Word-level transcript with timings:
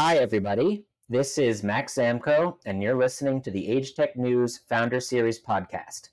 Hi, 0.00 0.18
everybody. 0.18 0.84
This 1.08 1.38
is 1.38 1.64
Max 1.64 1.96
Zamkow, 1.96 2.58
and 2.64 2.80
you're 2.80 2.96
listening 2.96 3.42
to 3.42 3.50
the 3.50 3.66
Age 3.68 3.96
Tech 3.96 4.16
News 4.16 4.58
Founder 4.68 5.00
Series 5.00 5.40
podcast. 5.40 6.10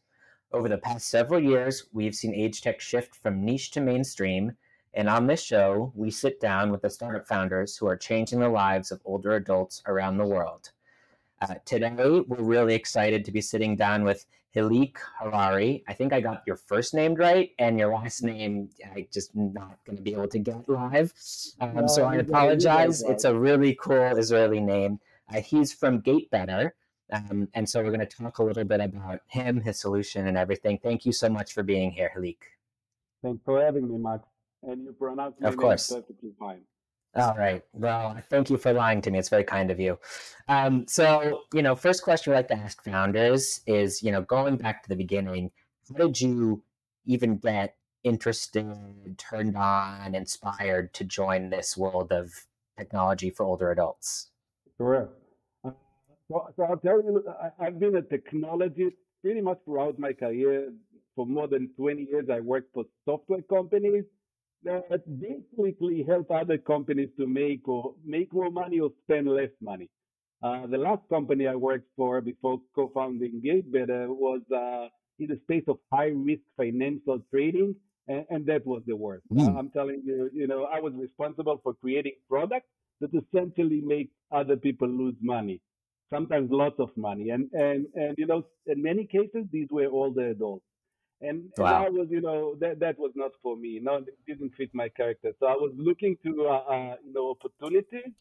Over 0.51 0.67
the 0.67 0.79
past 0.79 1.07
several 1.07 1.39
years, 1.39 1.83
we've 1.93 2.15
seen 2.15 2.33
age 2.33 2.63
tech 2.63 2.81
shift 2.81 3.13
from 3.13 3.45
niche 3.45 3.69
to 3.73 3.81
mainstream, 3.81 4.53
and 4.95 5.07
on 5.07 5.27
this 5.27 5.43
show, 5.43 5.93
we 5.93 6.09
sit 6.09 6.41
down 6.41 6.71
with 6.71 6.81
the 6.81 6.89
startup 6.89 7.27
founders 7.27 7.77
who 7.77 7.85
are 7.85 7.95
changing 7.95 8.39
the 8.39 8.49
lives 8.49 8.91
of 8.91 9.03
older 9.05 9.35
adults 9.35 9.83
around 9.85 10.17
the 10.17 10.25
world. 10.25 10.71
Uh, 11.43 11.53
today, 11.63 11.93
we're 11.95 12.41
really 12.41 12.73
excited 12.73 13.23
to 13.23 13.31
be 13.31 13.39
sitting 13.39 13.75
down 13.75 14.03
with 14.03 14.25
Hilik 14.55 14.95
Harari. 15.19 15.83
I 15.87 15.93
think 15.93 16.13
I 16.13 16.21
got 16.21 16.43
your 16.47 16.55
first 16.55 16.93
name 16.93 17.15
right, 17.15 17.51
and 17.59 17.77
your 17.77 17.93
last 17.93 18.23
name 18.23 18.69
I 18.95 19.07
just 19.11 19.35
not 19.35 19.77
going 19.85 19.97
to 19.97 20.01
be 20.01 20.13
able 20.13 20.29
to 20.29 20.39
get 20.39 20.69
live. 20.69 21.13
Um, 21.59 21.75
no, 21.75 21.87
so 21.87 22.05
I 22.05 22.15
apologize. 22.15 23.03
It's 23.03 23.25
a 23.25 23.35
really 23.35 23.75
cool 23.75 24.17
Israeli 24.17 24.61
name. 24.61 24.99
Uh, 25.33 25.41
he's 25.41 25.73
from 25.73 26.01
GaitBetter. 26.01 26.71
Um, 27.11 27.49
and 27.53 27.69
so 27.69 27.83
we're 27.83 27.91
going 27.91 27.99
to 27.99 28.05
talk 28.05 28.39
a 28.39 28.43
little 28.43 28.63
bit 28.63 28.81
about 28.81 29.19
him, 29.27 29.61
his 29.61 29.79
solution, 29.79 30.27
and 30.27 30.37
everything. 30.37 30.79
Thank 30.81 31.05
you 31.05 31.11
so 31.11 31.29
much 31.29 31.53
for 31.53 31.61
being 31.61 31.91
here, 31.91 32.11
Hilik. 32.15 32.37
Thanks 33.21 33.43
for 33.45 33.61
having 33.61 33.87
me, 33.89 33.97
Max. 33.97 34.23
And 34.63 34.83
you 34.85 34.93
pronounced 34.93 35.39
my 35.39 35.49
of 35.49 35.57
course. 35.57 35.91
perfectly 35.91 36.31
fine. 36.39 36.61
All 37.15 37.35
right. 37.37 37.63
Well, 37.71 38.17
thank 38.29 38.49
you 38.49 38.57
for 38.57 38.73
lying 38.73 39.01
to 39.03 39.11
me. 39.11 39.19
It's 39.19 39.29
very 39.29 39.45
kind 39.45 39.71
of 39.71 39.79
you. 39.79 39.97
Um, 40.49 40.85
so, 40.85 41.43
you 41.53 41.61
know, 41.61 41.73
first 41.73 42.03
question 42.03 42.31
we 42.31 42.35
like 42.35 42.49
to 42.49 42.57
ask 42.57 42.83
founders 42.83 43.61
is, 43.65 44.03
you 44.03 44.11
know, 44.11 44.21
going 44.21 44.57
back 44.57 44.83
to 44.83 44.89
the 44.89 44.97
beginning, 44.97 45.51
how 45.87 46.07
did 46.07 46.19
you 46.19 46.61
even 47.05 47.37
get 47.37 47.77
interested, 48.03 49.15
turned 49.17 49.55
on, 49.55 50.13
inspired 50.13 50.93
to 50.95 51.05
join 51.05 51.49
this 51.49 51.77
world 51.77 52.11
of 52.11 52.33
technology 52.77 53.29
for 53.29 53.45
older 53.45 53.71
adults? 53.71 54.31
Sure. 54.77 55.09
Uh, 55.63 55.71
so, 56.29 56.53
so 56.57 56.63
I'll 56.63 56.77
tell 56.77 57.01
you, 57.01 57.23
I've 57.59 57.79
been 57.79 57.95
a 57.95 58.01
technologist 58.01 58.95
pretty 59.21 59.39
much 59.39 59.59
throughout 59.63 59.97
my 59.97 60.11
career. 60.11 60.73
For 61.15 61.25
more 61.25 61.47
than 61.47 61.69
20 61.77 62.07
years, 62.11 62.29
I 62.29 62.41
worked 62.41 62.73
for 62.73 62.83
software 63.05 63.41
companies 63.43 64.03
that 64.65 65.03
basically 65.19 66.03
help 66.07 66.29
other 66.31 66.57
companies 66.57 67.09
to 67.17 67.27
make 67.27 67.67
or 67.67 67.93
make 68.03 68.33
more 68.33 68.51
money 68.51 68.79
or 68.79 68.91
spend 69.03 69.27
less 69.27 69.51
money. 69.61 69.89
Uh, 70.43 70.67
the 70.67 70.77
last 70.77 71.01
company 71.09 71.47
I 71.47 71.55
worked 71.55 71.87
for 71.95 72.21
before 72.21 72.59
co-founding 72.75 73.41
GaitBetter 73.45 74.07
was 74.07 74.41
uh, 74.53 74.89
in 75.19 75.27
the 75.27 75.39
space 75.43 75.63
of 75.67 75.77
high 75.91 76.11
risk 76.13 76.41
financial 76.57 77.19
trading, 77.31 77.75
and, 78.07 78.25
and 78.29 78.45
that 78.47 78.65
was 78.65 78.81
the 78.85 78.95
worst. 78.95 79.23
Mm. 79.31 79.47
Uh, 79.55 79.59
I'm 79.59 79.69
telling 79.69 80.01
you, 80.05 80.29
you 80.33 80.47
know, 80.47 80.65
I 80.65 80.79
was 80.79 80.93
responsible 80.95 81.59
for 81.63 81.73
creating 81.75 82.15
products 82.29 82.67
that 83.01 83.11
essentially 83.13 83.81
make 83.81 84.09
other 84.31 84.55
people 84.57 84.87
lose 84.87 85.15
money, 85.21 85.61
sometimes 86.13 86.49
lots 86.51 86.79
of 86.79 86.89
money, 86.95 87.29
and 87.29 87.49
and 87.53 87.85
and 87.95 88.15
you 88.17 88.25
know, 88.25 88.45
in 88.67 88.81
many 88.81 89.05
cases, 89.05 89.45
these 89.51 89.67
were 89.71 89.87
all 89.87 90.11
the 90.11 90.29
adults. 90.31 90.65
And, 91.27 91.49
wow. 91.57 91.65
and 91.65 91.85
I 91.85 91.89
was, 91.89 92.07
you 92.09 92.21
know, 92.21 92.55
that 92.59 92.79
that 92.79 92.99
was 92.99 93.11
not 93.15 93.31
for 93.41 93.55
me. 93.55 93.79
No, 93.81 93.97
it 93.97 94.17
didn't 94.27 94.53
fit 94.57 94.69
my 94.73 94.89
character. 94.89 95.31
So 95.39 95.47
I 95.47 95.53
was 95.53 95.71
looking 95.77 96.17
to, 96.23 96.47
uh, 96.47 96.73
uh, 96.73 96.95
you 97.05 97.13
know, 97.13 97.35
opportunities 97.35 98.13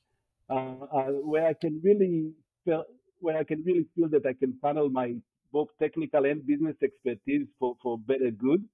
uh, 0.50 0.76
uh, 0.98 1.12
where 1.32 1.46
I 1.46 1.54
can 1.54 1.80
really 1.82 2.32
feel, 2.64 2.84
where 3.20 3.38
I 3.38 3.44
can 3.44 3.62
really 3.64 3.86
feel 3.94 4.08
that 4.10 4.26
I 4.26 4.34
can 4.34 4.58
funnel 4.60 4.88
my 4.88 5.14
both 5.52 5.68
technical 5.80 6.24
and 6.24 6.46
business 6.46 6.76
expertise 6.82 7.46
for 7.58 7.76
for 7.82 7.98
better 7.98 8.30
good. 8.30 8.64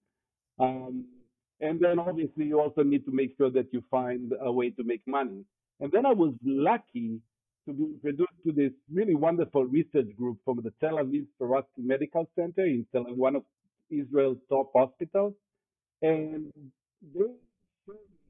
Um, 0.59 1.06
and 1.60 1.78
then 1.78 1.99
obviously 1.99 2.47
you 2.47 2.60
also 2.60 2.82
need 2.82 3.05
to 3.05 3.12
make 3.12 3.37
sure 3.37 3.50
that 3.50 3.69
you 3.72 3.82
find 3.91 4.32
a 4.41 4.50
way 4.50 4.71
to 4.71 4.82
make 4.84 5.03
money. 5.06 5.44
And 5.81 5.93
then 5.93 6.06
I 6.06 6.12
was 6.12 6.32
lucky 6.44 7.21
to 7.66 7.72
be 7.72 7.84
introduced 7.84 8.38
to 8.47 8.53
this 8.53 8.72
really 8.93 9.15
wonderful 9.15 9.65
research 9.65 10.09
group 10.16 10.38
from 10.44 10.60
the 10.62 10.72
Tel 10.81 10.97
Aviv 10.97 11.26
Sourasky 11.41 11.84
Medical 11.94 12.28
Center 12.34 12.65
in 12.65 12.87
Tel 12.93 13.05
Aviv, 13.05 13.16
one 13.16 13.37
of 13.37 13.44
Israel's 13.91 14.39
top 14.49 14.71
hospitals, 14.75 15.34
and 16.03 16.53
they 17.15 17.21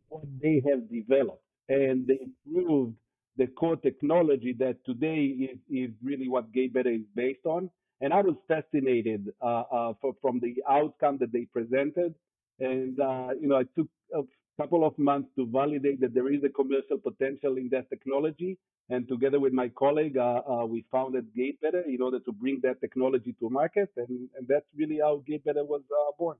what 0.08 0.24
they 0.42 0.62
have 0.68 0.90
developed, 0.90 1.44
and 1.68 2.06
they 2.06 2.18
improved 2.20 2.94
the 3.36 3.46
core 3.46 3.76
technology 3.76 4.54
that 4.58 4.84
today 4.84 5.24
is, 5.24 5.58
is 5.70 5.90
really 6.02 6.28
what 6.28 6.52
GaitBetter 6.52 6.94
is 6.94 7.06
based 7.14 7.46
on. 7.46 7.70
And 8.00 8.12
I 8.12 8.22
was 8.22 8.34
fascinated 8.48 9.32
uh, 9.40 9.62
uh, 9.70 9.92
for, 10.00 10.14
from 10.20 10.40
the 10.40 10.56
outcome 10.68 11.18
that 11.18 11.32
they 11.32 11.46
presented. 11.52 12.14
And, 12.58 12.98
uh, 12.98 13.28
you 13.40 13.48
know, 13.48 13.56
I 13.56 13.64
took 13.76 13.88
a 14.14 14.22
couple 14.60 14.84
of 14.84 14.98
months 14.98 15.30
to 15.36 15.46
validate 15.46 16.00
that 16.00 16.12
there 16.12 16.30
is 16.30 16.42
a 16.44 16.48
commercial 16.48 16.98
potential 16.98 17.56
in 17.56 17.68
that 17.70 17.88
technology. 17.88 18.58
And 18.90 19.08
together 19.08 19.40
with 19.40 19.52
my 19.52 19.68
colleague, 19.68 20.16
uh, 20.18 20.42
uh, 20.52 20.66
we 20.66 20.84
founded 20.90 21.24
GaitBetter 21.38 21.86
in 21.86 22.02
order 22.02 22.20
to 22.20 22.32
bring 22.32 22.60
that 22.62 22.80
technology 22.80 23.34
to 23.40 23.48
market, 23.48 23.88
and, 23.96 24.28
and 24.36 24.48
that's 24.48 24.66
really 24.76 24.98
how 24.98 25.22
GaitBetter 25.28 25.64
was 25.74 25.82
uh, 25.90 26.12
born. 26.18 26.36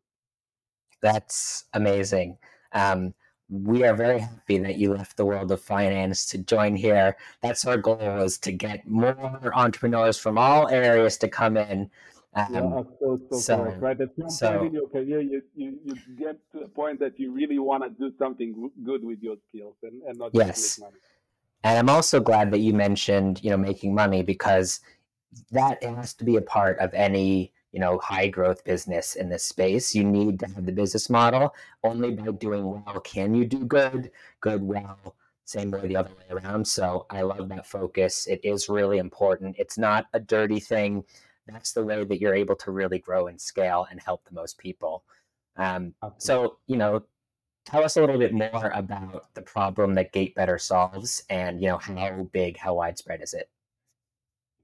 That's 1.01 1.65
amazing. 1.73 2.37
Um, 2.73 3.15
we 3.49 3.85
are 3.85 3.95
very 3.95 4.21
happy 4.21 4.59
that 4.59 4.77
you 4.77 4.93
left 4.95 5.17
the 5.17 5.25
world 5.25 5.51
of 5.51 5.61
finance 5.61 6.27
to 6.27 6.39
join 6.39 6.77
here. 6.77 7.17
That's 7.41 7.65
our 7.65 7.77
goal 7.77 8.21
is 8.21 8.39
to 8.39 8.53
get 8.53 8.87
more 8.87 9.53
entrepreneurs 9.55 10.19
from 10.19 10.39
all 10.39 10.69
areas 10.69 11.17
to 11.19 11.29
come 11.29 11.57
in. 11.57 11.91
Um, 12.33 12.47
yeah, 12.53 12.61
so, 13.01 13.21
so, 13.31 13.39
so 13.39 13.57
correct, 13.57 13.83
right? 13.83 14.01
At 14.01 14.09
some 14.17 14.31
so, 14.31 14.59
point 14.59 14.69
in 14.69 14.75
your 14.75 14.89
career, 14.89 15.21
you, 15.21 15.43
you, 15.57 15.79
you 15.85 15.95
get 16.17 16.39
to 16.53 16.61
a 16.61 16.69
point 16.69 17.01
that 17.01 17.19
you 17.19 17.33
really 17.33 17.59
want 17.59 17.83
to 17.83 17.91
do 17.91 18.15
something 18.19 18.71
good 18.85 19.05
with 19.05 19.21
your 19.21 19.37
skills 19.49 19.75
and, 19.83 20.01
and 20.05 20.19
not 20.19 20.31
yes. 20.33 20.57
just 20.57 20.79
make 20.79 20.87
money. 20.87 21.01
And 21.65 21.79
I'm 21.79 21.91
also 21.95 22.21
glad 22.21 22.53
that 22.53 22.59
you 22.59 22.73
mentioned, 22.73 23.43
you 23.43 23.51
know, 23.51 23.57
making 23.57 23.95
money 23.95 24.23
because 24.23 24.81
that 25.51 25.83
has 25.83 26.15
to 26.15 26.25
be 26.25 26.37
a 26.37 26.43
part 26.43 26.79
of 26.79 26.95
any, 26.95 27.53
you 27.73 27.81
know, 27.81 27.99
high 27.99 28.29
growth 28.29 28.65
business 28.65 29.17
in 29.17 29.29
this 29.29 29.45
space. 29.45 29.95
You 29.95 30.05
need 30.05 30.39
to 30.41 30.47
have 30.47 30.67
the 30.67 30.73
business 30.73 31.11
model. 31.11 31.55
Only 31.83 32.13
by 32.13 32.31
doing 32.31 32.65
well 32.65 33.01
can 33.01 33.35
you 33.35 33.45
do 33.45 33.65
good, 33.65 34.11
good 34.41 34.63
well. 34.63 35.17
Same 35.45 35.73
way 35.73 35.87
the 35.89 35.97
other 35.97 36.11
way 36.11 36.25
around. 36.31 36.67
So 36.67 37.07
I 37.11 37.23
love 37.23 37.49
that 37.49 37.67
focus. 37.67 38.29
It 38.29 38.41
is 38.45 38.69
really 38.69 38.99
important. 38.99 39.57
It's 39.59 39.77
not 39.77 40.07
a 40.13 40.21
dirty 40.21 40.61
thing. 40.61 41.05
That's 41.47 41.73
the 41.73 41.85
way 41.85 42.05
that 42.05 42.21
you're 42.21 42.35
able 42.35 42.57
to 42.57 42.71
really 42.71 42.99
grow 42.99 43.27
and 43.27 43.41
scale 43.41 43.87
and 43.91 44.01
help 44.01 44.25
the 44.25 44.35
most 44.35 44.59
people. 44.59 45.05
Um, 45.57 45.95
so, 46.19 46.59
you 46.67 46.77
know, 46.77 47.03
tell 47.65 47.85
us 47.85 47.97
a 47.97 48.01
little 48.01 48.19
bit 48.19 48.33
more 48.33 48.71
about 48.75 49.35
the 49.35 49.43
problem 49.43 49.95
that 49.95 50.13
GaitBetter 50.13 50.61
solves 50.61 51.25
and 51.29 51.61
you 51.61 51.69
know 51.69 51.79
how 51.79 52.29
big 52.33 52.57
how 52.57 52.75
widespread 52.75 53.23
is 53.23 53.35
it? 53.35 53.51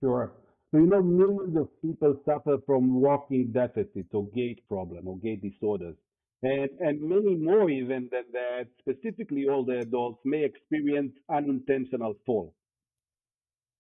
Sure. 0.01 0.33
So 0.71 0.79
you 0.79 0.87
know 0.87 1.03
millions 1.03 1.57
of 1.57 1.69
people 1.81 2.21
suffer 2.25 2.59
from 2.67 3.01
walking 3.01 3.53
deficits 3.53 4.13
or 4.13 4.27
gait 4.35 4.67
problem 4.69 5.07
or 5.09 5.19
gait 5.19 5.43
disorders 5.43 5.97
and, 6.43 6.69
and 6.81 7.01
many 7.01 7.35
more 7.37 7.71
even 7.71 8.09
than 8.11 8.25
that 8.33 8.67
specifically 8.81 9.49
older 9.49 9.79
adults 9.79 10.21
may 10.25 10.45
experience 10.45 11.13
unintentional 11.31 12.15
fall 12.27 12.55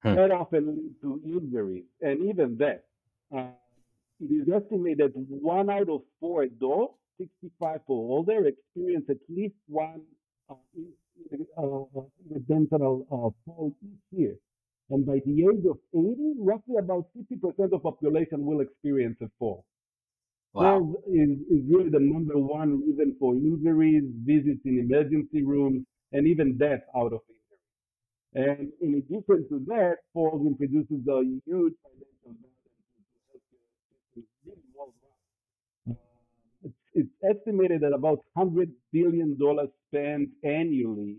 hmm. 0.09 0.15
that 0.17 0.31
often 0.31 0.75
leads 0.75 1.01
to 1.01 1.21
injuries 1.25 1.85
and 2.01 2.29
even 2.31 2.57
death 2.57 2.81
uh, 3.37 3.49
it 4.21 4.33
is 4.33 4.49
estimated 4.49 5.13
one 5.15 5.69
out 5.69 5.89
of 5.89 6.01
four 6.21 6.43
adults 6.43 6.95
65 7.19 7.81
or 7.87 8.17
older 8.19 8.47
experience 8.47 9.07
at 9.09 9.17
least 9.29 9.55
one 9.69 10.03
uh, 10.51 10.55
uh, 11.59 11.73
dental 12.49 13.07
uh, 13.11 13.31
fall 13.45 13.75
each 13.83 14.19
year. 14.19 14.37
And 14.91 15.05
by 15.05 15.21
the 15.25 15.33
age 15.43 15.65
of 15.69 15.79
80, 15.93 16.35
roughly 16.39 16.77
about 16.79 17.07
50% 17.17 17.73
of 17.73 17.83
population 17.83 18.45
will 18.45 18.61
experience 18.61 19.17
a 19.23 19.27
fall. 19.39 19.65
Wow. 20.53 20.79
Falls 20.79 20.97
is, 21.09 21.31
is 21.51 21.65
really 21.69 21.91
the 21.91 22.01
number 22.01 22.39
one 22.39 22.81
reason 22.81 23.17
for 23.19 23.35
injuries, 23.35 24.05
visits 24.25 24.61
in 24.65 24.79
emergency 24.79 25.43
rooms, 25.43 25.85
and 26.13 26.27
even 26.27 26.57
death 26.57 26.83
out 26.95 27.13
of 27.13 27.21
injury. 27.29 27.36
And 28.37 28.71
in 28.81 28.95
addition 29.01 29.49
to 29.49 29.65
that, 29.67 29.97
falls 30.13 30.47
introduces 30.47 31.01
a 31.09 31.23
huge 31.47 31.75
financial 31.83 32.21
burden 32.23 32.53
to 34.15 34.21
healthcare 34.21 34.23
really 34.45 34.63
worldwide 34.77 35.17
it's 36.97 37.09
estimated 37.23 37.83
that 37.83 37.93
about 37.93 38.21
$100 38.37 38.71
billion 38.93 39.37
spent 39.89 40.29
annually 40.43 41.17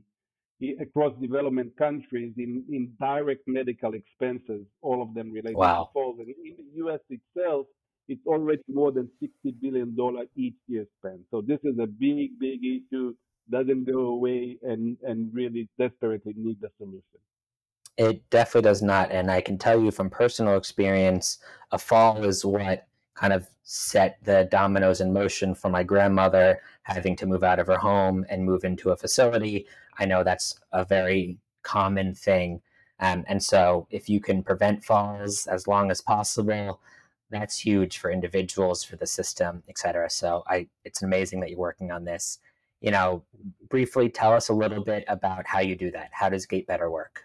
across 0.81 1.13
development 1.21 1.77
countries 1.77 2.33
in, 2.37 2.63
in 2.69 2.91
direct 2.99 3.41
medical 3.45 3.93
expenses, 3.93 4.65
all 4.81 5.03
of 5.03 5.13
them 5.13 5.31
related 5.31 5.55
wow. 5.55 5.83
to 5.83 5.93
falls. 5.93 6.17
And 6.19 6.29
in 6.29 6.55
the 6.57 6.85
US 6.87 6.99
itself, 7.09 7.67
it's 8.07 8.25
already 8.25 8.63
more 8.67 8.91
than 8.91 9.07
$60 9.23 9.53
billion 9.61 9.95
each 10.35 10.55
year 10.67 10.85
spent. 10.97 11.21
So 11.29 11.41
this 11.41 11.59
is 11.63 11.77
a 11.79 11.85
big, 11.85 12.39
big 12.39 12.59
issue, 12.63 13.13
doesn't 13.49 13.85
go 13.85 13.99
away, 14.07 14.57
and, 14.61 14.97
and 15.03 15.33
really 15.33 15.69
desperately 15.79 16.33
need 16.35 16.57
a 16.63 16.69
solution. 16.77 17.19
It 17.97 18.29
definitely 18.29 18.69
does 18.69 18.81
not. 18.81 19.11
And 19.11 19.31
I 19.31 19.41
can 19.41 19.57
tell 19.57 19.81
you 19.81 19.91
from 19.91 20.09
personal 20.09 20.57
experience, 20.57 21.39
a 21.71 21.79
fall 21.79 22.23
is 22.23 22.45
what 22.45 22.87
kind 23.15 23.33
of 23.33 23.47
set 23.63 24.19
the 24.23 24.47
dominoes 24.51 25.01
in 25.01 25.11
motion 25.11 25.55
for 25.55 25.69
my 25.69 25.83
grandmother 25.83 26.59
having 26.83 27.15
to 27.17 27.25
move 27.25 27.43
out 27.43 27.59
of 27.59 27.67
her 27.67 27.77
home 27.77 28.25
and 28.29 28.45
move 28.45 28.63
into 28.63 28.91
a 28.91 28.95
facility. 28.95 29.65
I 29.97 30.05
know 30.05 30.23
that's 30.23 30.59
a 30.71 30.85
very 30.85 31.39
common 31.63 32.13
thing. 32.13 32.61
Um, 32.99 33.25
and 33.27 33.43
so, 33.43 33.87
if 33.91 34.09
you 34.09 34.19
can 34.19 34.43
prevent 34.43 34.85
falls 34.85 35.47
as 35.47 35.67
long 35.67 35.91
as 35.91 36.01
possible, 36.01 36.79
that's 37.29 37.59
huge 37.59 37.97
for 37.97 38.09
individuals, 38.09 38.83
for 38.83 38.95
the 38.95 39.05
system, 39.05 39.63
et 39.67 39.77
cetera. 39.77 40.09
So, 40.09 40.43
I 40.47 40.67
it's 40.83 41.03
amazing 41.03 41.39
that 41.41 41.49
you're 41.49 41.59
working 41.59 41.91
on 41.91 42.05
this. 42.05 42.39
You 42.81 42.91
know, 42.91 43.23
briefly 43.69 44.09
tell 44.09 44.33
us 44.33 44.49
a 44.49 44.53
little 44.53 44.83
bit 44.83 45.03
about 45.07 45.47
how 45.47 45.59
you 45.59 45.75
do 45.75 45.91
that. 45.91 46.09
How 46.11 46.29
does 46.29 46.45
GaitBetter 46.45 46.91
work? 46.91 47.23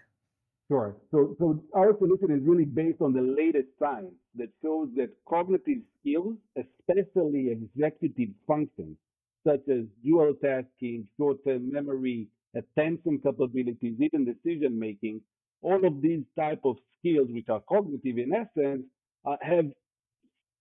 Sure. 0.69 0.95
So, 1.11 1.35
so 1.39 1.61
our 1.75 1.95
solution 1.99 2.31
is 2.31 2.41
really 2.43 2.65
based 2.65 3.01
on 3.01 3.13
the 3.13 3.21
latest 3.21 3.67
science 3.77 4.15
that 4.35 4.49
shows 4.63 4.89
that 4.95 5.09
cognitive 5.27 5.79
skills, 5.99 6.35
especially 6.57 7.51
executive 7.51 8.29
functions, 8.47 8.97
such 9.45 9.61
as 9.69 9.85
dual 10.03 10.33
tasking, 10.41 11.07
short-term 11.17 11.71
memory, 11.71 12.27
attention 12.55 13.19
capabilities, 13.23 13.95
even 13.99 14.25
decision 14.25 14.79
making, 14.79 15.21
all 15.61 15.85
of 15.85 16.01
these 16.01 16.23
type 16.37 16.61
of 16.63 16.77
skills, 16.97 17.27
which 17.29 17.49
are 17.49 17.61
cognitive 17.69 18.17
in 18.17 18.33
essence, 18.33 18.83
uh, 19.25 19.35
have 19.41 19.65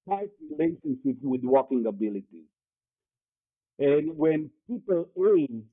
tight 0.09 0.31
relationship 0.50 1.17
with 1.23 1.43
walking 1.43 1.87
abilities. 1.87 2.51
And 3.82 4.17
when 4.17 4.49
people 4.69 5.08
age, 5.37 5.64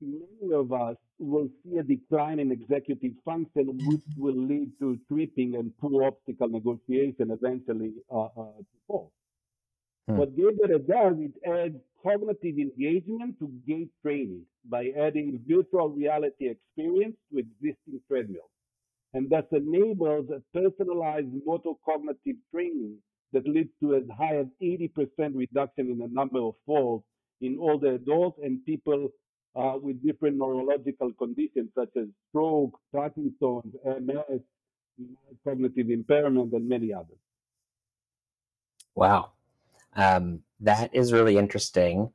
many 0.00 0.52
of 0.54 0.72
us 0.72 0.96
will 1.18 1.48
see 1.64 1.78
a 1.78 1.82
decline 1.82 2.38
in 2.38 2.52
executive 2.52 3.10
function, 3.24 3.76
which 3.86 4.02
will 4.16 4.36
lead 4.36 4.70
to 4.78 4.96
tripping 5.08 5.56
and 5.56 5.76
poor 5.78 6.04
obstacle 6.04 6.48
negotiation, 6.48 7.32
eventually 7.32 7.94
uh, 8.08 8.26
uh, 8.26 8.52
to 8.56 8.76
fall. 8.86 9.10
Hmm. 10.06 10.18
What 10.18 10.36
GaitBetter 10.36 10.86
does, 10.86 11.16
it 11.18 11.32
adds 11.44 11.74
cognitive 12.04 12.56
engagement 12.56 13.40
to 13.40 13.50
gait 13.66 13.90
training 14.00 14.44
by 14.64 14.92
adding 14.96 15.40
virtual 15.44 15.88
reality 15.88 16.50
experience 16.50 17.16
to 17.32 17.38
existing 17.40 18.00
treadmills. 18.06 18.48
And 19.12 19.28
that 19.30 19.48
enables 19.50 20.30
a 20.30 20.40
personalized 20.56 21.34
motor 21.44 21.72
cognitive 21.84 22.36
training 22.54 22.98
that 23.32 23.44
leads 23.44 23.70
to 23.80 23.96
as 23.96 24.04
high 24.16 24.36
as 24.36 24.46
80% 24.62 24.90
reduction 25.34 25.90
in 25.90 25.98
the 25.98 26.08
number 26.12 26.38
of 26.38 26.54
falls 26.64 27.02
in 27.40 27.58
older 27.60 27.94
adults 27.94 28.38
and 28.42 28.64
people 28.64 29.08
uh, 29.56 29.74
with 29.80 30.02
different 30.04 30.36
neurological 30.36 31.12
conditions 31.18 31.70
such 31.74 31.90
as 31.96 32.06
stroke, 32.28 32.78
Parkinson's, 32.92 33.74
MS, 33.84 34.40
cognitive 35.44 35.90
impairment, 35.90 36.52
and 36.52 36.68
many 36.68 36.92
others. 36.92 37.18
Wow. 38.94 39.32
Um, 39.96 40.40
that 40.60 40.94
is 40.94 41.12
really 41.12 41.36
interesting. 41.36 42.10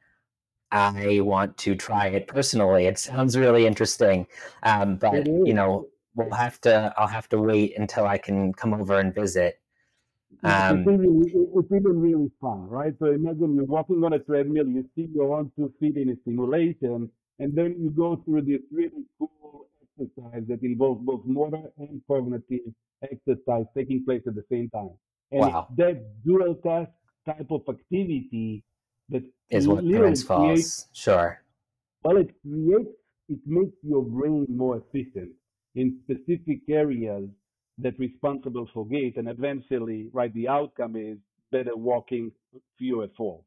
I 0.72 1.19
want 1.22 1.57
to 1.57 1.75
try 1.75 2.07
it 2.07 2.27
personally. 2.27 2.86
It 2.86 2.98
sounds 2.98 3.38
really 3.38 3.66
interesting. 3.66 4.27
Um, 4.63 4.98
but, 4.98 5.25
you 5.25 5.54
know, 5.54 5.88
we'll 6.16 6.31
have 6.31 6.60
to, 6.62 6.94
I'll 6.98 7.07
have 7.07 7.30
to 7.30 7.38
wait 7.38 7.77
until 7.77 8.06
I 8.06 8.18
can 8.18 8.54
come 8.54 8.74
over 8.74 9.00
and 9.00 9.13
visit. 9.13 9.60
Um, 10.46 10.80
it's, 10.80 10.90
even, 10.90 11.50
it's 11.56 11.72
even 11.72 12.00
really 12.00 12.32
fun, 12.40 12.68
right? 12.68 12.94
So 13.00 13.08
imagine 13.08 13.56
you're 13.56 13.66
walking 13.66 14.04
on 14.04 14.14
a 14.14 14.20
treadmill, 14.20 14.68
you 14.68 14.88
see 14.96 15.10
your 15.14 15.36
own 15.38 15.52
two 15.56 15.74
feet 15.80 15.98
in 15.98 16.10
a 16.10 16.16
simulation, 16.24 17.10
and 17.40 17.56
then 17.56 17.76
you 17.80 17.90
go 17.90 18.22
through 18.24 18.44
this 18.44 18.62
really 18.72 19.06
cool 19.18 19.68
exercise 20.00 20.44
that 20.48 20.62
involves 20.62 21.04
both 21.04 21.22
motor 21.26 21.64
and 21.78 22.02
cognitive 22.08 22.60
exercise 23.02 23.66
taking 23.76 24.04
place 24.06 24.22
at 24.28 24.36
the 24.36 24.44
same 24.52 24.70
time. 24.70 24.92
And 25.32 25.42
wow. 25.42 25.68
that 25.78 26.24
dual 26.24 26.56
task 26.56 26.92
type 27.26 27.48
of 27.50 27.62
activity 27.68 28.64
that 29.10 29.24
is 29.50 29.68
what 29.68 29.84
prevents 29.84 30.24
falls. 30.24 30.88
Sure. 30.94 31.42
Well, 32.04 32.18
it 32.18 32.30
creates, 32.42 32.90
it 33.30 33.40
makes 33.46 33.74
your 33.82 34.04
brain 34.04 34.46
more 34.50 34.78
efficient 34.78 35.32
in 35.74 36.00
specific 36.04 36.60
areas 36.70 37.28
that 37.80 37.98
responsible 38.00 38.69
for 38.74 38.86
gait, 38.88 39.18
and 39.18 39.27
eventually, 39.30 40.10
right, 40.13 40.33
the 40.33 40.48
outcome 40.48 40.95
is 40.95 41.18
better 41.51 41.75
walking, 41.75 42.31
fewer 42.77 43.07
falls. 43.18 43.44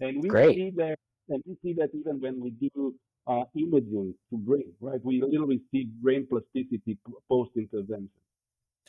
And 0.00 0.22
we 0.22 0.30
Great. 0.30 0.56
see 0.56 0.70
that, 0.76 0.96
and 1.28 1.42
we 1.46 1.56
see 1.62 1.72
that 1.74 1.90
even 1.94 2.20
when 2.20 2.40
we 2.40 2.50
do 2.50 2.94
uh, 3.26 3.44
imaging 3.54 4.14
to 4.30 4.36
brain, 4.38 4.72
right? 4.80 5.00
We 5.04 5.20
literally 5.20 5.60
see 5.70 5.84
brain 6.00 6.26
plasticity 6.28 6.98
post 7.28 7.50
intervention. 7.56 8.10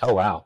Oh 0.02 0.14
wow, 0.14 0.46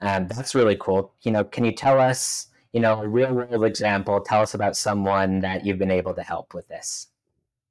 um, 0.00 0.26
that's 0.28 0.54
really 0.54 0.76
cool. 0.76 1.14
You 1.22 1.30
know, 1.32 1.44
can 1.44 1.64
you 1.64 1.72
tell 1.72 2.00
us, 2.00 2.48
you 2.72 2.80
know, 2.80 3.00
a 3.02 3.08
real 3.08 3.32
world 3.32 3.64
example? 3.64 4.20
Tell 4.20 4.42
us 4.42 4.54
about 4.54 4.76
someone 4.76 5.40
that 5.40 5.64
you've 5.64 5.78
been 5.78 5.90
able 5.90 6.14
to 6.14 6.22
help 6.22 6.54
with 6.54 6.68
this. 6.68 7.08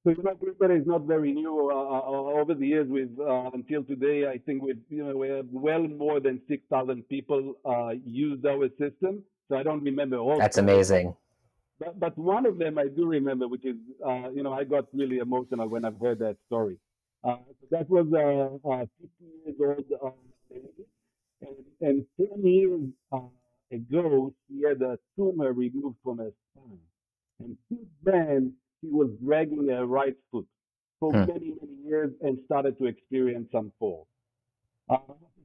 So 0.04 0.10
you 0.10 0.24
know, 0.24 0.34
Twitter 0.34 0.76
is 0.76 0.88
not 0.88 1.04
very 1.04 1.32
new. 1.32 1.70
Uh, 1.72 1.76
uh, 1.76 2.00
uh, 2.00 2.42
over 2.42 2.56
the 2.56 2.66
years, 2.66 2.88
we've 2.90 3.20
uh, 3.20 3.52
until 3.54 3.84
today, 3.84 4.28
I 4.28 4.40
think 4.40 4.64
we've 4.64 4.80
you 4.90 5.04
know 5.06 5.16
we 5.16 5.30
have 5.30 5.46
well 5.52 5.88
more 5.88 6.20
than 6.20 6.42
six 6.48 6.64
thousand 6.72 7.08
people 7.08 7.54
uh, 7.64 7.92
used 8.04 8.44
our 8.46 8.68
system. 8.80 9.24
So 9.48 9.58
I 9.58 9.64
don't 9.64 9.84
remember 9.84 10.18
all. 10.18 10.40
That's 10.40 10.58
amazing. 10.58 11.16
But, 11.80 12.00
but 12.00 12.18
one 12.18 12.48
of 12.48 12.58
them 12.58 12.80
I 12.80 12.88
do 12.88 13.06
remember, 13.06 13.48
which 13.48 13.64
is 13.64 13.76
uh, 14.04 14.32
you 14.32 14.42
know 14.42 14.54
I 14.54 14.64
got 14.64 14.86
really 14.92 15.20
emotional 15.20 15.68
when 15.70 15.86
I've 15.86 16.00
heard 16.00 16.18
that 16.20 16.38
story. 16.48 16.80
so 17.24 17.38
that 17.70 17.88
was 17.88 18.08
a, 18.14 18.70
a 18.70 18.88
50 19.02 19.10
years 19.46 19.86
old 20.02 20.16
lady, 20.50 20.66
and, 21.42 21.56
and 21.82 22.06
10 22.18 22.44
years 22.44 22.82
ago 23.72 24.34
she 24.48 24.64
had 24.68 24.82
a 24.82 24.98
tumor 25.16 25.54
removed 25.54 25.98
from 26.04 26.18
her 26.18 26.32
spine, 26.54 26.80
and 27.40 27.58
since 27.70 27.88
then 28.04 28.54
he 28.82 28.90
was 28.90 29.10
dragging 29.24 29.70
a 29.70 29.86
right 29.86 30.16
foot 30.32 30.48
for 31.00 31.12
hmm. 31.12 31.20
many, 31.20 31.54
many 31.62 31.78
years 31.86 32.12
and 32.22 32.38
started 32.46 32.78
to 32.80 32.86
experience 32.86 33.48
some 33.52 33.72
falls. 33.80 34.08
Uh, 34.90 34.98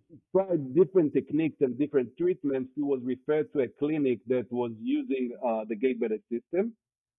he 0.09 0.19
tried 0.33 0.75
different 0.75 1.13
techniques 1.13 1.57
and 1.61 1.79
different 1.79 2.09
treatments. 2.17 2.71
He 2.77 2.83
was 2.83 3.01
referred 3.03 3.53
to 3.53 3.61
a 3.61 3.69
clinic 3.69 4.21
that 4.29 4.47
was 4.51 4.73
using 4.81 5.33
uh, 5.45 5.65
the 5.69 5.77
GaitBetter 5.77 6.21
system. 6.31 6.73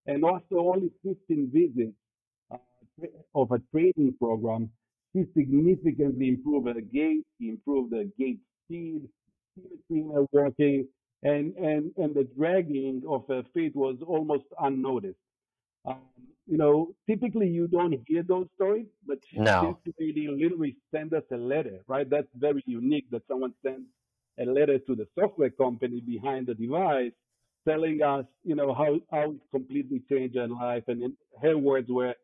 And 0.06 0.24
after 0.24 0.58
only 0.58 0.90
15 1.04 1.50
visits 1.52 1.96
uh, 2.50 2.56
of 3.34 3.50
a 3.52 3.58
training 3.72 4.14
program, 4.18 4.70
he 5.12 5.24
significantly 5.36 6.28
improved 6.28 6.68
her 6.68 6.80
gait, 6.80 7.24
he 7.38 7.48
improved 7.48 7.94
her 7.94 8.04
gait 8.18 8.38
speed, 8.64 9.02
symmetry 9.54 9.80
in 9.90 10.10
her 10.14 10.26
walking, 10.32 10.86
and, 11.22 11.54
and, 11.56 11.90
and 11.96 12.14
the 12.14 12.28
dragging 12.36 13.02
of 13.08 13.24
her 13.28 13.42
feet 13.54 13.74
was 13.74 13.96
almost 14.06 14.44
unnoticed. 14.60 15.18
Um, 15.84 16.00
you 16.46 16.56
know, 16.56 16.94
typically 17.08 17.48
you 17.48 17.68
don't 17.68 17.94
hear 18.06 18.22
those 18.22 18.46
stories, 18.54 18.86
but 19.06 19.18
no. 19.34 19.78
this 19.84 19.94
lady 20.00 20.28
literally 20.28 20.76
sent 20.94 21.12
us 21.12 21.24
a 21.30 21.36
letter, 21.36 21.80
right? 21.86 22.08
That's 22.08 22.28
very 22.34 22.62
unique 22.66 23.10
that 23.10 23.22
someone 23.28 23.52
sends 23.62 23.86
a 24.40 24.44
letter 24.44 24.78
to 24.78 24.94
the 24.94 25.06
software 25.18 25.50
company 25.50 26.00
behind 26.00 26.46
the 26.46 26.54
device 26.54 27.12
telling 27.68 28.02
us, 28.02 28.24
you 28.44 28.54
know, 28.54 28.72
how, 28.72 28.98
how 29.10 29.32
it 29.32 29.40
completely 29.50 30.02
changed 30.10 30.36
her 30.36 30.48
life. 30.48 30.84
And 30.88 31.02
in 31.02 31.16
her 31.42 31.58
words 31.58 31.88
were, 31.90 32.14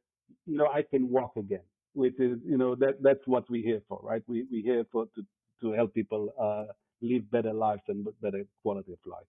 you 0.46 0.56
know, 0.56 0.68
I 0.72 0.82
can 0.82 1.10
walk 1.10 1.32
again, 1.36 1.64
which 1.92 2.18
is, 2.18 2.38
you 2.46 2.56
know, 2.56 2.74
that 2.76 3.02
that's 3.02 3.26
what 3.26 3.44
we're 3.50 3.62
here 3.62 3.82
for, 3.88 4.00
right? 4.02 4.22
We, 4.26 4.46
we're 4.50 4.62
here 4.62 4.86
for, 4.90 5.06
to, 5.14 5.22
to 5.60 5.72
help 5.72 5.92
people 5.92 6.32
uh, 6.40 6.72
live 7.02 7.30
better 7.30 7.52
lives 7.52 7.82
and 7.88 8.06
better 8.22 8.44
quality 8.62 8.92
of 8.92 8.98
life. 9.04 9.26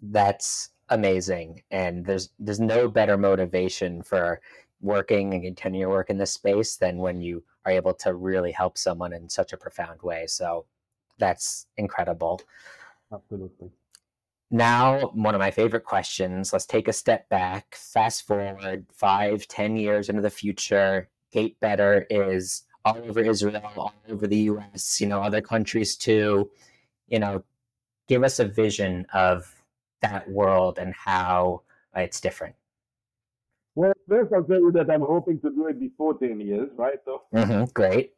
That's 0.00 0.70
amazing 0.88 1.62
and 1.70 2.04
there's 2.04 2.30
there's 2.38 2.60
no 2.60 2.88
better 2.88 3.16
motivation 3.16 4.02
for 4.02 4.40
working 4.80 5.34
and 5.34 5.42
continue 5.42 5.80
your 5.80 5.88
work 5.88 6.10
in 6.10 6.18
this 6.18 6.32
space 6.32 6.76
than 6.76 6.98
when 6.98 7.20
you 7.20 7.42
are 7.64 7.72
able 7.72 7.94
to 7.94 8.14
really 8.14 8.52
help 8.52 8.78
someone 8.78 9.12
in 9.12 9.28
such 9.28 9.52
a 9.52 9.56
profound 9.56 10.00
way. 10.02 10.26
So 10.26 10.66
that's 11.18 11.66
incredible. 11.76 12.40
Absolutely. 13.12 13.70
Now 14.50 15.08
one 15.14 15.34
of 15.34 15.40
my 15.40 15.50
favorite 15.50 15.84
questions 15.84 16.52
let's 16.52 16.66
take 16.66 16.86
a 16.86 16.92
step 16.92 17.28
back 17.28 17.74
fast 17.74 18.26
forward 18.26 18.86
five 18.92 19.48
ten 19.48 19.76
years 19.76 20.08
into 20.08 20.22
the 20.22 20.30
future. 20.30 21.08
GaitBetter 21.34 22.04
is 22.10 22.62
all 22.84 22.98
over 23.08 23.20
israel 23.20 23.60
all 23.76 23.94
over 24.08 24.28
the 24.28 24.36
us 24.36 25.00
you 25.00 25.08
know 25.08 25.20
other 25.20 25.40
countries 25.40 25.96
too. 25.96 26.48
You 27.08 27.18
know 27.18 27.42
give 28.06 28.22
us 28.22 28.38
a 28.38 28.44
vision 28.44 29.04
of 29.12 29.55
that 30.02 30.28
world 30.28 30.78
and 30.78 30.94
how 30.94 31.62
it's 31.94 32.20
different? 32.20 32.54
Well, 33.74 33.92
first 34.08 34.32
I'll 34.32 34.44
tell 34.44 34.60
you 34.60 34.72
that 34.72 34.90
I'm 34.90 35.02
hoping 35.02 35.40
to 35.40 35.50
do 35.50 35.66
it 35.68 35.78
before 35.78 36.18
10 36.18 36.40
years, 36.40 36.70
right? 36.76 36.98
So, 37.04 37.24
mm-hmm, 37.34 37.64
great. 37.74 38.14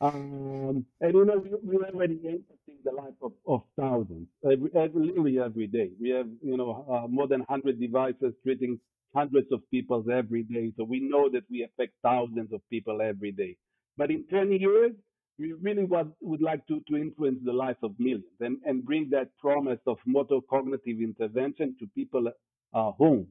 Um, 0.00 0.84
and 1.00 1.14
you 1.14 1.24
know, 1.24 1.38
we, 1.38 1.50
we 1.62 1.84
already 1.84 2.16
impacting 2.16 2.82
the 2.84 2.92
life 2.92 3.14
of, 3.22 3.32
of 3.46 3.62
thousands, 3.78 4.28
every, 4.44 4.70
every, 4.74 5.06
literally 5.06 5.38
every 5.38 5.66
day. 5.66 5.90
We 6.00 6.10
have, 6.10 6.28
you 6.42 6.56
know, 6.56 6.86
uh, 6.88 7.06
more 7.08 7.26
than 7.26 7.40
100 7.40 7.80
devices 7.80 8.34
treating 8.42 8.78
hundreds 9.14 9.50
of 9.52 9.60
people 9.70 10.04
every 10.12 10.42
day. 10.42 10.72
So 10.76 10.84
we 10.84 11.00
know 11.00 11.30
that 11.30 11.44
we 11.50 11.64
affect 11.64 11.94
thousands 12.02 12.52
of 12.52 12.60
people 12.68 13.00
every 13.00 13.32
day. 13.32 13.56
But 13.96 14.10
in 14.10 14.26
10 14.28 14.52
years, 14.52 14.92
we 15.38 15.52
really 15.52 15.84
would, 15.84 16.12
would 16.20 16.40
like 16.40 16.66
to, 16.66 16.80
to 16.88 16.96
influence 16.96 17.38
the 17.44 17.52
life 17.52 17.76
of 17.82 17.92
millions 17.98 18.24
and, 18.40 18.58
and 18.64 18.84
bring 18.84 19.10
that 19.10 19.28
promise 19.38 19.80
of 19.86 19.98
motor 20.06 20.38
cognitive 20.48 21.00
intervention 21.00 21.76
to 21.78 21.86
people 21.94 22.28
uh, 22.74 22.90
home. 22.92 23.26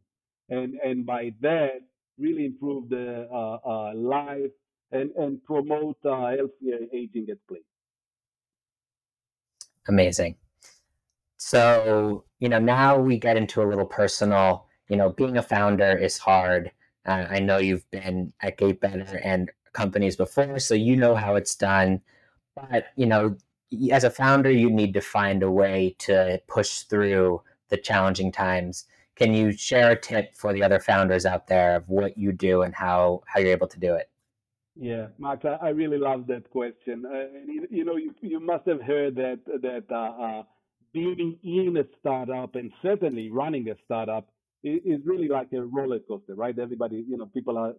And, 0.50 0.76
and 0.84 1.06
by 1.06 1.34
that, 1.42 1.82
really 2.20 2.46
improve 2.46 2.90
the 2.90 3.28
uh, 3.32 3.58
uh, 3.68 3.94
life 3.96 4.52
and, 4.92 5.10
and 5.12 5.44
promote 5.44 5.98
uh, 6.06 6.28
healthier 6.28 6.80
aging 6.94 7.28
at 7.32 7.38
play. 7.48 7.62
Amazing. 9.88 10.36
So, 11.38 12.24
you 12.40 12.50
know, 12.50 12.60
now 12.60 12.98
we 12.98 13.18
get 13.18 13.38
into 13.38 13.62
a 13.62 13.68
little 13.68 13.86
personal. 13.86 14.68
You 14.90 14.98
know, 14.98 15.10
being 15.10 15.38
a 15.38 15.44
founder 15.44 15.98
is 15.98 16.18
hard. 16.18 16.72
Uh, 17.06 17.26
I 17.30 17.40
know 17.40 17.58
you've 17.58 17.90
been 17.92 18.34
at 18.42 18.58
GaitBetter 18.58 19.22
and 19.24 19.52
companies 19.76 20.16
before, 20.16 20.58
so 20.60 20.74
you 20.74 20.96
know 20.96 21.14
how 21.14 21.36
it's 21.36 21.56
done. 21.56 22.02
But, 22.56 22.86
you 22.96 23.06
know, 23.06 23.36
as 23.92 24.04
a 24.04 24.10
founder, 24.10 24.50
you 24.50 24.70
need 24.70 24.94
to 24.94 25.02
find 25.02 25.44
a 25.44 25.52
way 25.52 25.96
to 26.00 26.42
push 26.48 26.80
through 26.80 27.42
the 27.70 27.78
challenging 27.78 28.32
times. 28.32 28.86
Can 29.16 29.34
you 29.34 29.52
share 29.52 29.92
a 29.92 30.00
tip 30.00 30.36
for 30.36 30.54
the 30.54 30.64
other 30.64 30.80
founders 30.80 31.26
out 31.26 31.48
there 31.48 31.76
of 31.76 31.88
what 31.88 32.18
you 32.18 32.32
do 32.32 32.64
and 32.64 32.74
how, 32.74 33.22
how 33.28 33.40
you're 33.40 33.52
able 33.52 33.68
to 33.68 33.80
do 33.80 33.94
it? 33.94 34.10
Yeah, 34.78 35.08
Max, 35.18 35.46
I, 35.46 35.70
really 35.70 35.98
love 35.98 36.28
that 36.28 36.50
question. 36.50 37.06
Uh, 37.06 37.40
you, 37.48 37.68
you, 37.70 37.86
know, 37.86 37.96
you, 37.96 38.14
you 38.22 38.42
must 38.42 38.68
have 38.68 38.82
heard 38.82 39.16
that 39.16 39.40
that 39.62 39.86
uh, 39.90 40.22
uh, 40.22 40.44
being 40.92 41.38
in 41.44 41.78
a 41.78 41.86
startup 42.00 42.56
and 42.56 42.74
certainly 42.82 43.30
running 43.30 43.70
a 43.70 43.76
startup 43.86 44.28
is, 44.66 44.82
is 44.84 45.00
really 45.06 45.30
like 45.30 45.48
a 45.54 45.62
roller 45.62 46.00
coaster, 46.00 46.36
right? 46.36 46.60
Everybody, 46.60 47.06
you 47.08 47.18
know, 47.18 47.28
people 47.28 47.58
are 47.58 47.74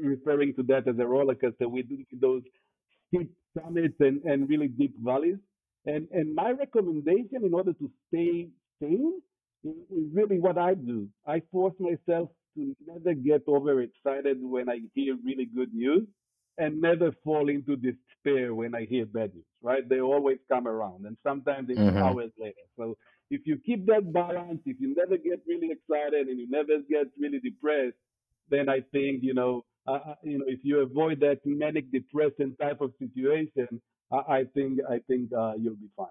referring 0.00 0.54
to 0.54 0.62
that 0.64 0.88
as 0.88 0.98
a 0.98 1.06
roller 1.06 1.34
coaster 1.34 1.68
with 1.68 1.86
those 2.20 2.42
steep 3.08 3.30
summits 3.58 3.96
and, 4.00 4.22
and 4.24 4.48
really 4.48 4.68
deep 4.68 4.94
valleys. 5.02 5.38
And 5.86 6.08
and 6.12 6.34
my 6.34 6.50
recommendation 6.50 7.44
in 7.44 7.54
order 7.54 7.72
to 7.72 7.90
stay 8.08 8.48
sane 8.80 9.20
is, 9.64 9.74
is 9.90 10.06
really 10.12 10.38
what 10.38 10.58
I 10.58 10.74
do. 10.74 11.08
I 11.26 11.42
force 11.50 11.74
myself 11.78 12.30
to 12.56 12.76
never 12.86 13.14
get 13.14 13.42
overexcited 13.48 14.38
when 14.40 14.68
I 14.68 14.80
hear 14.94 15.16
really 15.24 15.46
good 15.46 15.72
news 15.72 16.06
and 16.58 16.80
never 16.80 17.12
fall 17.24 17.48
into 17.48 17.76
despair 17.76 18.54
when 18.54 18.74
I 18.74 18.84
hear 18.84 19.06
bad 19.06 19.32
news, 19.32 19.44
right? 19.62 19.88
They 19.88 20.00
always 20.00 20.38
come 20.50 20.66
around 20.66 21.06
and 21.06 21.16
sometimes 21.22 21.70
it's 21.70 21.78
mm-hmm. 21.78 21.96
hours 21.96 22.32
later. 22.38 22.66
So 22.76 22.96
if 23.30 23.42
you 23.46 23.58
keep 23.64 23.86
that 23.86 24.12
balance, 24.12 24.60
if 24.66 24.76
you 24.80 24.94
never 24.96 25.16
get 25.16 25.40
really 25.46 25.70
excited 25.70 26.26
and 26.26 26.38
you 26.38 26.48
never 26.50 26.82
get 26.90 27.06
really 27.18 27.38
depressed, 27.38 27.96
then 28.50 28.68
I 28.68 28.80
think, 28.92 29.22
you 29.22 29.34
know, 29.34 29.64
you 30.22 30.38
know, 30.38 30.44
if 30.46 30.60
you 30.62 30.80
avoid 30.80 31.20
that 31.20 31.40
manic 31.44 31.90
depression 31.92 32.56
type 32.60 32.80
of 32.80 32.92
situation, 32.98 33.80
I, 34.12 34.16
I 34.16 34.44
think, 34.54 34.80
I 34.88 34.98
think 35.08 35.32
uh, 35.32 35.54
you'll 35.58 35.76
be 35.76 35.88
fine. 35.96 36.06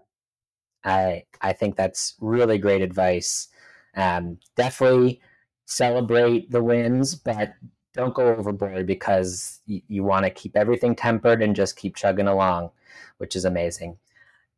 I, 0.83 1.23
I 1.41 1.53
think 1.53 1.75
that's 1.75 2.15
really 2.19 2.57
great 2.57 2.81
advice. 2.81 3.49
Um, 3.95 4.37
definitely 4.55 5.21
celebrate 5.65 6.49
the 6.51 6.63
wins, 6.63 7.15
but 7.15 7.53
don't 7.93 8.13
go 8.13 8.27
overboard 8.27 8.85
because 8.85 9.59
you, 9.65 9.81
you 9.87 10.03
want 10.03 10.23
to 10.25 10.29
keep 10.29 10.55
everything 10.55 10.95
tempered 10.95 11.41
and 11.41 11.55
just 11.55 11.75
keep 11.75 11.95
chugging 11.95 12.27
along, 12.27 12.69
which 13.17 13.35
is 13.35 13.43
amazing. 13.45 13.97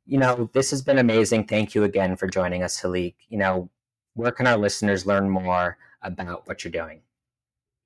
You 0.05 0.17
know, 0.17 0.49
this 0.53 0.71
has 0.71 0.81
been 0.81 0.97
amazing. 0.97 1.45
Thank 1.45 1.73
you 1.73 1.83
again 1.83 2.15
for 2.15 2.27
joining 2.27 2.63
us, 2.63 2.81
Hilik. 2.81 3.15
You 3.29 3.37
know, 3.37 3.69
where 4.15 4.31
can 4.31 4.47
our 4.47 4.57
listeners 4.57 5.05
learn 5.05 5.29
more 5.29 5.77
about 6.01 6.47
what 6.47 6.63
you're 6.63 6.71
doing? 6.71 7.01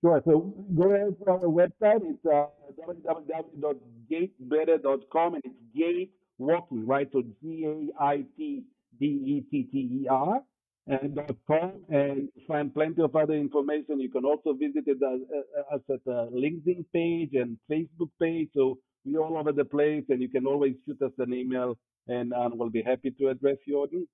Sure. 0.03 0.21
So 0.25 0.53
go 0.77 0.91
ahead 0.93 1.15
to 1.25 1.31
our 1.31 1.39
website. 1.41 2.01
It's 2.03 2.25
uh, 2.25 2.47
www.gaitbetter.com 2.87 5.33
and 5.35 5.43
it's 5.45 5.55
Gait 5.75 6.11
Walking, 6.39 6.85
right? 6.87 7.07
So 7.13 7.21
G 7.41 7.65
A 7.65 7.91
I 8.03 8.23
T 8.37 8.63
B 8.99 9.05
E 9.05 9.41
T 9.49 9.63
T 9.71 9.77
E 10.03 10.07
R 10.09 10.41
and 10.87 11.17
.com 11.47 11.71
and 11.89 12.27
find 12.47 12.73
plenty 12.73 13.01
of 13.01 13.15
other 13.15 13.33
information. 13.35 13.99
You 14.01 14.09
can 14.09 14.25
also 14.25 14.53
visit 14.53 14.83
it 14.87 14.97
uh, 15.01 15.13
uh, 15.13 15.75
as, 15.75 15.81
as 15.93 15.99
at 16.07 16.13
a 16.13 16.27
LinkedIn 16.31 16.85
page 16.93 17.29
and 17.33 17.57
Facebook 17.71 18.09
page. 18.21 18.49
So 18.55 18.79
we're 19.05 19.21
all 19.23 19.37
over 19.37 19.51
the 19.53 19.65
place, 19.65 20.03
and 20.09 20.21
you 20.21 20.29
can 20.29 20.45
always 20.47 20.73
shoot 20.85 21.01
us 21.01 21.11
an 21.19 21.33
email, 21.33 21.77
and 22.07 22.33
we'll 22.53 22.69
be 22.69 22.81
happy 22.83 23.11
to 23.19 23.29
address 23.29 23.57
your 23.65 23.87
needs. 23.91 24.09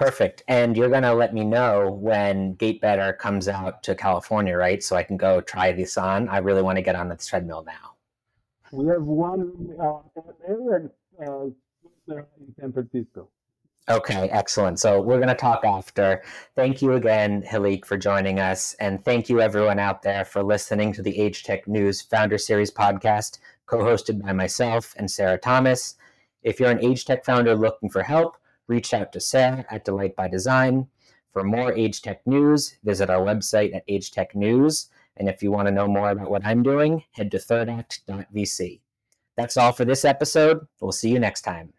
Perfect. 0.00 0.42
And 0.48 0.78
you're 0.78 0.88
going 0.88 1.02
to 1.02 1.12
let 1.12 1.34
me 1.34 1.44
know 1.44 1.90
when 1.90 2.54
GaitBetter 2.54 3.18
comes 3.18 3.48
out 3.48 3.82
to 3.82 3.94
California, 3.94 4.56
right? 4.56 4.82
So 4.82 4.96
I 4.96 5.02
can 5.02 5.18
go 5.18 5.42
try 5.42 5.72
this 5.72 5.98
on. 5.98 6.26
I 6.30 6.38
really 6.38 6.62
want 6.62 6.76
to 6.76 6.82
get 6.82 6.96
on 6.96 7.10
the 7.10 7.16
treadmill 7.16 7.66
now. 7.66 7.96
We 8.72 8.86
have 8.86 9.02
one 9.02 9.76
uh, 9.78 9.98
in 10.48 10.90
uh, 11.20 11.44
in 11.44 12.54
San 12.58 12.72
Francisco. 12.72 13.28
Okay, 13.90 14.30
excellent. 14.30 14.80
So 14.80 15.02
we're 15.02 15.18
going 15.18 15.28
to 15.28 15.34
talk 15.34 15.66
after. 15.66 16.22
Thank 16.56 16.80
you 16.80 16.94
again, 16.94 17.42
Hilik, 17.42 17.84
for 17.84 17.98
joining 17.98 18.40
us. 18.40 18.72
And 18.80 19.04
thank 19.04 19.28
you, 19.28 19.42
everyone 19.42 19.78
out 19.78 20.00
there, 20.00 20.24
for 20.24 20.42
listening 20.42 20.94
to 20.94 21.02
the 21.02 21.18
Age 21.20 21.44
Tech 21.44 21.68
News 21.68 22.00
Founder 22.00 22.38
Series 22.38 22.70
podcast, 22.70 23.38
co 23.66 23.80
hosted 23.80 24.22
by 24.22 24.32
myself 24.32 24.94
and 24.96 25.10
Sarah 25.10 25.36
Thomas. 25.36 25.96
If 26.42 26.58
you're 26.58 26.70
an 26.70 26.82
Age 26.82 27.04
Tech 27.04 27.22
founder 27.22 27.54
looking 27.54 27.90
for 27.90 28.02
help, 28.02 28.38
reach 28.70 28.94
out 28.94 29.12
to 29.12 29.20
Sarah 29.20 29.66
at 29.68 29.84
Delight 29.84 30.16
by 30.16 30.28
Design. 30.28 30.86
For 31.32 31.44
more 31.44 31.72
Age 31.72 32.00
Tech 32.00 32.26
news, 32.26 32.78
visit 32.84 33.10
our 33.10 33.20
website 33.20 33.74
at 33.74 33.84
Age 33.88 34.10
Tech 34.12 34.34
News. 34.34 34.88
And 35.16 35.28
if 35.28 35.42
you 35.42 35.50
want 35.50 35.66
to 35.66 35.72
know 35.72 35.88
more 35.88 36.10
about 36.10 36.30
what 36.30 36.46
I'm 36.46 36.62
doing, 36.62 37.04
head 37.10 37.30
to 37.32 37.38
thirdact.vc. 37.38 38.80
That's 39.36 39.56
all 39.56 39.72
for 39.72 39.84
this 39.84 40.04
episode. 40.04 40.66
We'll 40.80 40.92
see 40.92 41.10
you 41.10 41.18
next 41.18 41.42
time. 41.42 41.72